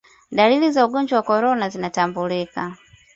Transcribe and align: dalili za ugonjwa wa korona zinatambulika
dalili 0.31 0.71
za 0.71 0.85
ugonjwa 0.85 1.17
wa 1.17 1.23
korona 1.23 1.69
zinatambulika 1.69 2.77